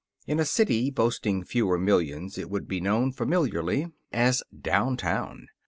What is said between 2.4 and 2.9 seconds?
would be